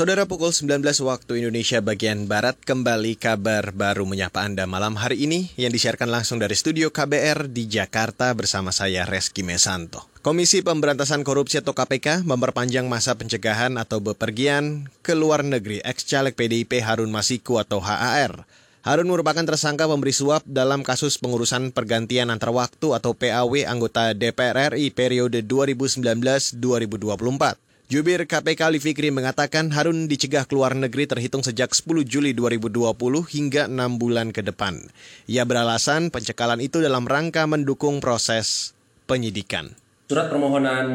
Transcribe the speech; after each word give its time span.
Saudara 0.00 0.24
pukul 0.24 0.48
19 0.48 0.80
waktu 1.04 1.44
Indonesia 1.44 1.76
bagian 1.84 2.24
Barat 2.24 2.56
kembali 2.64 3.20
kabar 3.20 3.68
baru 3.68 4.08
menyapa 4.08 4.40
Anda 4.40 4.64
malam 4.64 4.96
hari 4.96 5.28
ini 5.28 5.52
yang 5.60 5.68
disiarkan 5.68 6.08
langsung 6.08 6.40
dari 6.40 6.56
studio 6.56 6.88
KBR 6.88 7.52
di 7.52 7.68
Jakarta 7.68 8.32
bersama 8.32 8.72
saya 8.72 9.04
Reski 9.04 9.44
Mesanto. 9.44 10.08
Komisi 10.24 10.64
Pemberantasan 10.64 11.20
Korupsi 11.20 11.60
atau 11.60 11.76
KPK 11.76 12.24
memperpanjang 12.24 12.88
masa 12.88 13.12
pencegahan 13.12 13.76
atau 13.76 14.00
bepergian 14.00 14.88
ke 15.04 15.12
luar 15.12 15.44
negeri 15.44 15.84
ex-caleg 15.84 16.32
PDIP 16.32 16.80
Harun 16.80 17.12
Masiku 17.12 17.60
atau 17.60 17.84
HAR. 17.84 18.48
Harun 18.80 19.04
merupakan 19.04 19.44
tersangka 19.44 19.84
pemberi 19.84 20.16
suap 20.16 20.40
dalam 20.48 20.80
kasus 20.80 21.20
pengurusan 21.20 21.76
pergantian 21.76 22.32
antar 22.32 22.56
waktu 22.56 22.96
atau 22.96 23.12
PAW 23.12 23.68
anggota 23.68 24.16
DPR 24.16 24.72
RI 24.72 24.96
periode 24.96 25.44
2019-2024. 25.44 27.68
Jubir 27.90 28.22
KPK 28.22 28.70
Ali 28.70 28.78
Fikri 28.78 29.10
mengatakan 29.10 29.74
Harun 29.74 30.06
dicegah 30.06 30.46
keluar 30.46 30.78
negeri 30.78 31.10
terhitung 31.10 31.42
sejak 31.42 31.74
10 31.74 32.06
Juli 32.06 32.30
2020 32.38 32.86
hingga 33.26 33.66
6 33.66 33.98
bulan 33.98 34.30
ke 34.30 34.46
depan. 34.46 34.86
Ia 35.26 35.42
beralasan 35.42 36.14
pencekalan 36.14 36.62
itu 36.62 36.78
dalam 36.78 37.10
rangka 37.10 37.50
mendukung 37.50 37.98
proses 37.98 38.78
penyidikan. 39.10 39.74
Surat 40.06 40.30
permohonan 40.30 40.86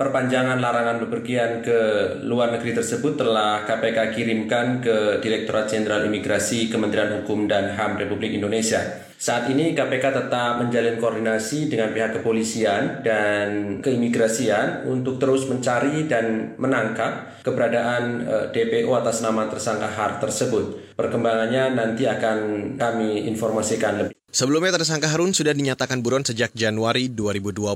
perpanjangan 0.00 0.56
larangan 0.56 1.04
bepergian 1.04 1.60
ke 1.60 1.78
luar 2.24 2.56
negeri 2.56 2.80
tersebut 2.80 3.20
telah 3.20 3.68
KPK 3.68 4.16
kirimkan 4.16 4.80
ke 4.80 5.20
Direktorat 5.20 5.68
Jenderal 5.68 6.08
Imigrasi 6.08 6.72
Kementerian 6.72 7.20
Hukum 7.20 7.44
dan 7.44 7.76
HAM 7.76 8.00
Republik 8.00 8.32
Indonesia. 8.32 9.08
Saat 9.28 9.52
ini 9.52 9.76
KPK 9.76 10.24
tetap 10.24 10.56
menjalin 10.56 10.96
koordinasi 10.96 11.68
dengan 11.68 11.92
pihak 11.92 12.16
kepolisian 12.16 13.04
dan 13.04 13.76
keimigrasian 13.84 14.88
untuk 14.88 15.20
terus 15.20 15.44
mencari 15.44 16.08
dan 16.08 16.56
menangkap 16.56 17.44
keberadaan 17.44 18.24
eh, 18.24 18.44
DPO 18.56 18.88
atas 18.96 19.20
nama 19.20 19.44
tersangka 19.52 19.84
HAR 19.84 20.24
tersebut. 20.24 20.96
Perkembangannya 20.96 21.76
nanti 21.76 22.08
akan 22.08 22.38
kami 22.80 23.28
informasikan 23.28 24.00
lebih. 24.00 24.16
Sebelumnya 24.32 24.72
tersangka 24.80 25.12
Harun 25.12 25.36
sudah 25.36 25.52
dinyatakan 25.52 26.00
buron 26.00 26.24
sejak 26.24 26.56
Januari 26.56 27.12
2020. 27.12 27.68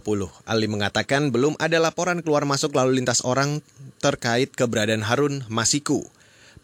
Ali 0.48 0.72
mengatakan 0.72 1.28
belum 1.28 1.60
ada 1.60 1.76
laporan 1.76 2.24
keluar 2.24 2.48
masuk 2.48 2.72
lalu 2.72 3.04
lintas 3.04 3.20
orang 3.28 3.60
terkait 4.00 4.56
keberadaan 4.56 5.04
Harun 5.04 5.44
Masiku. 5.52 6.08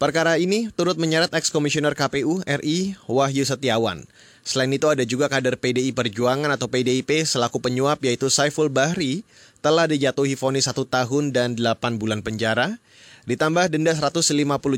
Perkara 0.00 0.40
ini 0.40 0.72
turut 0.72 0.96
menyeret 0.96 1.34
ex-komisioner 1.36 1.92
KPU 1.92 2.40
RI 2.46 2.96
Wahyu 3.04 3.44
Setiawan. 3.44 4.08
Selain 4.48 4.72
itu 4.72 4.88
ada 4.88 5.04
juga 5.04 5.28
kader 5.28 5.60
PDI 5.60 5.92
Perjuangan 5.92 6.48
atau 6.56 6.72
PDIP 6.72 7.20
selaku 7.28 7.60
penyuap 7.60 8.00
yaitu 8.00 8.32
Saiful 8.32 8.72
Bahri 8.72 9.20
telah 9.60 9.84
dijatuhi 9.84 10.40
vonis 10.40 10.64
satu 10.64 10.88
tahun 10.88 11.36
dan 11.36 11.52
8 11.52 12.00
bulan 12.00 12.24
penjara, 12.24 12.80
ditambah 13.28 13.68
denda 13.68 13.92
150 13.92 14.24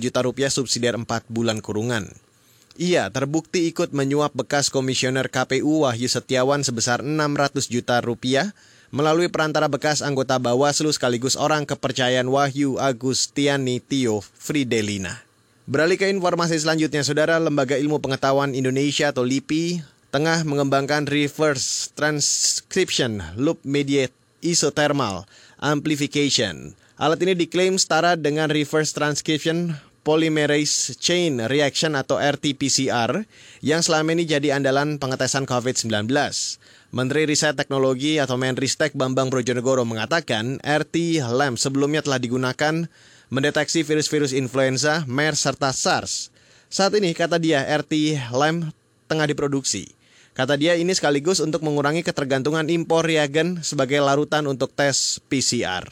juta 0.02 0.26
rupiah 0.26 0.50
subsidiar 0.50 0.98
4 0.98 1.06
bulan 1.30 1.62
kurungan. 1.62 2.10
Ia 2.82 3.14
terbukti 3.14 3.70
ikut 3.70 3.94
menyuap 3.94 4.34
bekas 4.34 4.74
komisioner 4.74 5.30
KPU 5.30 5.86
Wahyu 5.86 6.10
Setiawan 6.10 6.66
sebesar 6.66 7.06
600 7.06 7.70
juta 7.70 8.02
rupiah 8.02 8.50
melalui 8.91 9.30
perantara 9.30 9.70
bekas 9.70 10.02
anggota 10.02 10.42
Bawaslu 10.42 10.91
sekaligus 10.91 11.38
orang 11.38 11.62
kepercayaan 11.62 12.26
Wahyu 12.26 12.74
Agustiani 12.82 13.78
Tio 13.78 14.18
Fridelina. 14.34 15.29
Beralih 15.70 16.02
ke 16.02 16.10
informasi 16.10 16.58
selanjutnya, 16.58 17.06
Saudara 17.06 17.38
Lembaga 17.38 17.78
Ilmu 17.78 18.02
Pengetahuan 18.02 18.58
Indonesia 18.58 19.14
atau 19.14 19.22
LIPI 19.22 19.78
tengah 20.10 20.42
mengembangkan 20.42 21.06
reverse 21.06 21.94
transcription 21.94 23.22
loop 23.38 23.62
mediate 23.62 24.10
isothermal 24.42 25.30
amplification. 25.62 26.74
Alat 26.98 27.22
ini 27.22 27.38
diklaim 27.38 27.78
setara 27.78 28.18
dengan 28.18 28.50
reverse 28.50 28.91
transcription 28.91 29.78
polymerase 30.02 30.98
chain 30.98 31.38
reaction 31.46 31.94
atau 31.94 32.18
RT-PCR 32.18 33.22
yang 33.62 33.78
selama 33.78 34.18
ini 34.18 34.26
jadi 34.26 34.58
andalan 34.58 34.98
pengetesan 34.98 35.46
COVID-19. 35.46 36.10
Menteri 36.91 37.31
Riset 37.31 37.54
Teknologi 37.54 38.19
atau 38.19 38.34
Menristek 38.34 38.98
Bambang 38.98 39.31
Brojonegoro 39.31 39.87
mengatakan 39.87 40.58
RT-LAMP 40.66 41.54
sebelumnya 41.62 42.02
telah 42.02 42.19
digunakan 42.19 42.91
mendeteksi 43.30 43.86
virus-virus 43.86 44.34
influenza, 44.34 45.06
MERS, 45.06 45.46
serta 45.46 45.70
SARS. 45.70 46.34
Saat 46.66 46.98
ini, 46.98 47.14
kata 47.14 47.38
dia, 47.38 47.62
RT 47.62 48.18
LAMP 48.34 48.74
tengah 49.06 49.26
diproduksi. 49.30 49.91
Kata 50.34 50.54
dia 50.54 50.78
ini 50.78 50.94
sekaligus 50.94 51.42
untuk 51.42 51.66
mengurangi 51.66 52.06
ketergantungan 52.06 52.66
impor 52.70 53.02
reagen 53.02 53.62
sebagai 53.62 53.98
larutan 53.98 54.46
untuk 54.46 54.70
tes 54.70 55.19
PCR. 55.26 55.86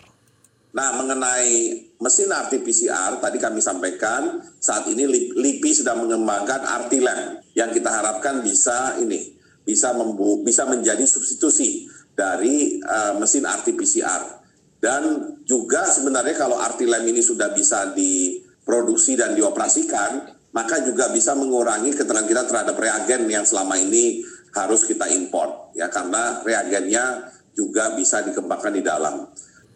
Nah, 0.68 0.94
mengenai 0.94 1.82
mesin 1.98 2.30
RT-PCR, 2.30 3.18
tadi 3.18 3.42
kami 3.42 3.58
sampaikan 3.58 4.38
saat 4.62 4.86
ini 4.86 5.10
LIPI 5.34 5.82
sudah 5.82 5.98
mengembangkan 5.98 6.62
RT-LAMP 6.86 7.56
yang 7.58 7.74
kita 7.74 7.90
harapkan 7.90 8.44
bisa 8.46 8.94
ini 9.02 9.34
bisa 9.66 9.92
membu 9.92 10.40
bisa 10.46 10.64
menjadi 10.64 11.02
substitusi 11.04 11.90
dari 12.14 12.78
uh, 12.80 13.18
mesin 13.20 13.44
RT-PCR. 13.44 14.47
Dan 14.78 15.34
juga 15.42 15.90
sebenarnya 15.90 16.38
kalau 16.38 16.58
artilam 16.62 17.02
ini 17.02 17.18
sudah 17.18 17.50
bisa 17.50 17.90
diproduksi 17.98 19.18
dan 19.18 19.34
dioperasikan, 19.34 20.38
maka 20.54 20.80
juga 20.86 21.10
bisa 21.10 21.34
mengurangi 21.34 21.92
keterangan 21.98 22.26
kita 22.30 22.42
terhadap 22.46 22.76
reagen 22.78 23.26
yang 23.26 23.42
selama 23.42 23.74
ini 23.74 24.22
harus 24.54 24.86
kita 24.88 25.10
import 25.12 25.76
ya 25.76 25.92
karena 25.92 26.40
reagennya 26.40 27.28
juga 27.52 27.92
bisa 27.98 28.22
dikembangkan 28.22 28.72
di 28.72 28.82
dalam. 28.86 29.26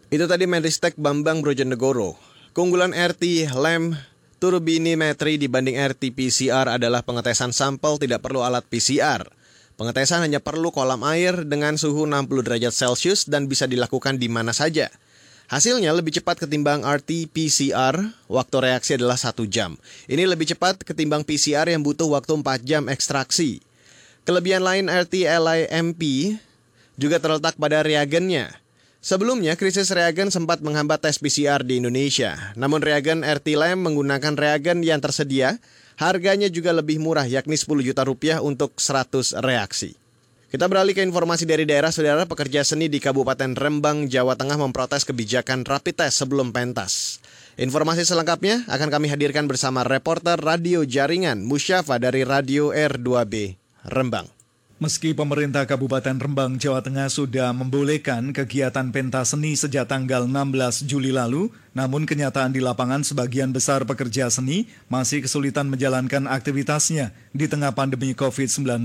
Itu 0.07 0.23
tadi 0.25 0.47
Menristek 0.47 0.95
Bambang 0.95 1.43
Brojonegoro. 1.43 2.15
Keunggulan 2.53 2.93
RT 2.93 3.51
LAM 3.51 3.97
turbinimetri 4.37 5.41
dibanding 5.41 5.79
RT 5.79 6.13
PCR 6.13 6.79
adalah 6.79 7.01
pengetesan 7.03 7.51
sampel 7.51 7.99
tidak 7.99 8.21
perlu 8.23 8.45
alat 8.45 8.63
PCR. 8.67 9.25
Pengetesan 9.73 10.21
hanya 10.21 10.37
perlu 10.37 10.69
kolam 10.69 11.01
air 11.01 11.49
dengan 11.49 11.73
suhu 11.81 12.05
60 12.05 12.45
derajat 12.45 12.73
Celcius 12.73 13.25
dan 13.25 13.49
bisa 13.49 13.65
dilakukan 13.65 14.21
di 14.21 14.29
mana 14.29 14.53
saja. 14.53 14.93
Hasilnya 15.49 15.91
lebih 15.91 16.13
cepat 16.15 16.39
ketimbang 16.39 16.87
RT-PCR, 16.87 17.95
waktu 18.31 18.55
reaksi 18.63 18.95
adalah 18.95 19.19
satu 19.19 19.43
jam. 19.43 19.75
Ini 20.07 20.23
lebih 20.29 20.47
cepat 20.49 20.81
ketimbang 20.81 21.27
PCR 21.27 21.67
yang 21.67 21.83
butuh 21.83 22.07
waktu 22.09 22.31
4 22.37 22.63
jam 22.63 22.85
ekstraksi. 22.87 23.59
Kelebihan 24.23 24.63
lain 24.63 24.87
RT-LIMP 24.87 26.01
juga 26.95 27.19
terletak 27.19 27.59
pada 27.59 27.83
reagennya. 27.83 28.62
Sebelumnya, 29.03 29.59
krisis 29.59 29.91
reagen 29.91 30.31
sempat 30.31 30.63
menghambat 30.63 31.03
tes 31.03 31.19
PCR 31.19 31.59
di 31.59 31.83
Indonesia. 31.83 32.55
Namun 32.55 32.79
reagen 32.79 33.19
RT-LAM 33.21 33.83
menggunakan 33.83 34.39
reagen 34.39 34.79
yang 34.79 35.03
tersedia 35.03 35.59
Harganya 35.93 36.49
juga 36.49 36.73
lebih 36.73 36.97
murah 36.97 37.25
yakni 37.25 37.53
10 37.53 37.69
juta 37.85 38.01
rupiah 38.01 38.41
untuk 38.41 38.81
100 38.81 39.37
reaksi. 39.45 39.93
Kita 40.49 40.69
beralih 40.69 40.93
ke 40.93 41.01
informasi 41.01 41.49
dari 41.49 41.65
daerah 41.65 41.89
saudara 41.89 42.29
pekerja 42.29 42.61
seni 42.61 42.85
di 42.85 43.01
Kabupaten 43.01 43.57
Rembang, 43.57 44.05
Jawa 44.05 44.37
Tengah 44.37 44.57
memprotes 44.57 45.01
kebijakan 45.01 45.65
rapid 45.65 46.05
test 46.05 46.21
sebelum 46.21 46.53
pentas. 46.53 47.17
Informasi 47.57 48.05
selengkapnya 48.05 48.65
akan 48.69 48.89
kami 48.89 49.09
hadirkan 49.09 49.45
bersama 49.45 49.85
reporter 49.85 50.37
radio 50.37 50.85
jaringan 50.85 51.45
Musyafa 51.45 52.01
dari 52.01 52.25
Radio 52.25 52.73
R2B 52.73 53.57
Rembang. 53.89 54.32
Meski 54.83 55.15
pemerintah 55.15 55.63
Kabupaten 55.63 56.19
Rembang, 56.19 56.59
Jawa 56.59 56.83
Tengah 56.83 57.07
sudah 57.07 57.55
membolehkan 57.55 58.35
kegiatan 58.35 58.91
pentas 58.91 59.31
seni 59.31 59.55
sejak 59.55 59.87
tanggal 59.87 60.27
16 60.27 60.83
Juli 60.83 61.15
lalu, 61.15 61.47
namun 61.71 62.03
kenyataan 62.03 62.51
di 62.51 62.59
lapangan 62.59 62.99
sebagian 62.99 63.55
besar 63.55 63.87
pekerja 63.87 64.27
seni 64.27 64.67
masih 64.91 65.23
kesulitan 65.23 65.71
menjalankan 65.71 66.27
aktivitasnya 66.27 67.15
di 67.31 67.47
tengah 67.47 67.71
pandemi 67.71 68.11
COVID-19. 68.11 68.83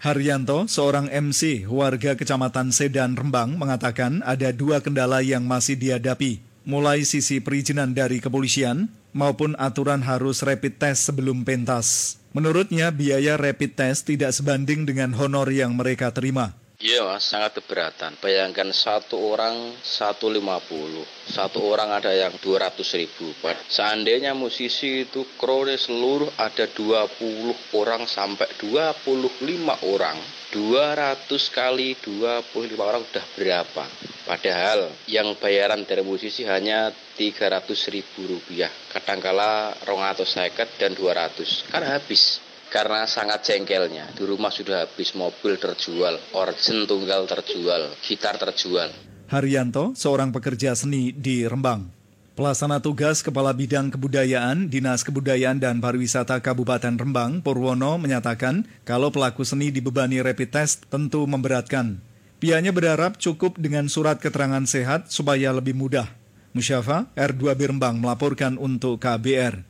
Haryanto, 0.00 0.64
seorang 0.64 1.12
MC 1.12 1.68
warga 1.68 2.16
Kecamatan 2.16 2.72
Sedan 2.72 3.12
Rembang, 3.12 3.60
mengatakan 3.60 4.24
ada 4.24 4.48
dua 4.56 4.80
kendala 4.80 5.20
yang 5.20 5.44
masih 5.44 5.76
dihadapi, 5.76 6.40
mulai 6.64 7.04
sisi 7.04 7.44
perizinan 7.44 7.92
dari 7.92 8.24
kepolisian 8.24 8.88
maupun 9.12 9.52
aturan 9.60 10.00
harus 10.00 10.40
rapid 10.40 10.80
test 10.80 11.12
sebelum 11.12 11.44
pentas. 11.44 12.19
Menurutnya, 12.30 12.94
biaya 12.94 13.34
rapid 13.34 13.74
test 13.74 14.06
tidak 14.06 14.30
sebanding 14.30 14.86
dengan 14.86 15.10
honor 15.18 15.50
yang 15.50 15.74
mereka 15.74 16.14
terima. 16.14 16.54
Iya 16.80 17.04
mas, 17.04 17.28
sangat 17.28 17.60
keberatan. 17.60 18.16
Bayangkan 18.24 18.72
satu 18.72 19.20
orang 19.20 19.76
150, 19.84 21.04
satu 21.28 21.60
orang 21.60 21.92
ada 21.92 22.08
yang 22.08 22.32
200 22.40 22.80
ribu. 22.96 23.36
Seandainya 23.68 24.32
musisi 24.32 25.04
itu 25.04 25.28
krone 25.36 25.76
seluruh 25.76 26.32
ada 26.40 26.64
20 26.64 27.76
orang 27.76 28.08
sampai 28.08 28.48
25 28.56 29.76
orang. 29.92 30.16
200 30.56 31.28
kali 31.52 32.00
25 32.00 32.48
orang 32.80 33.04
udah 33.04 33.24
berapa? 33.36 33.84
Padahal 34.24 34.88
yang 35.04 35.36
bayaran 35.36 35.84
dari 35.84 36.00
musisi 36.00 36.48
hanya 36.48 36.88
300 37.20 37.92
ribu 37.92 38.24
rupiah. 38.24 38.72
Kadangkala 38.88 39.76
rong 39.84 40.00
atau 40.00 40.24
seket 40.24 40.80
dan 40.80 40.96
200. 40.96 41.68
Kan 41.68 41.84
habis 41.84 42.40
karena 42.70 43.04
sangat 43.04 43.42
jengkelnya. 43.44 44.14
Di 44.14 44.22
rumah 44.22 44.54
sudah 44.54 44.86
habis 44.86 45.12
mobil 45.18 45.58
terjual, 45.58 46.16
origin 46.32 46.86
tunggal 46.86 47.26
terjual, 47.26 47.92
gitar 48.00 48.38
terjual. 48.38 48.88
Haryanto, 49.30 49.92
seorang 49.98 50.30
pekerja 50.30 50.74
seni 50.74 51.10
di 51.10 51.46
Rembang. 51.46 51.90
Pelaksana 52.38 52.80
tugas 52.80 53.20
Kepala 53.20 53.52
Bidang 53.52 53.92
Kebudayaan 53.92 54.72
Dinas 54.72 55.04
Kebudayaan 55.04 55.60
dan 55.60 55.76
Pariwisata 55.82 56.40
Kabupaten 56.40 56.96
Rembang, 56.96 57.44
Purwono, 57.44 58.00
menyatakan 58.00 58.64
kalau 58.88 59.12
pelaku 59.12 59.44
seni 59.44 59.68
dibebani 59.68 60.24
rapid 60.24 60.48
test 60.48 60.88
tentu 60.88 61.28
memberatkan. 61.28 62.00
Pihaknya 62.40 62.72
berharap 62.72 63.20
cukup 63.20 63.60
dengan 63.60 63.92
surat 63.92 64.16
keterangan 64.16 64.64
sehat 64.64 65.12
supaya 65.12 65.52
lebih 65.52 65.76
mudah. 65.76 66.08
Musyafa, 66.56 67.06
R2 67.14 67.54
Rembang 67.54 68.00
melaporkan 68.00 68.58
untuk 68.58 68.98
KBR. 68.98 69.69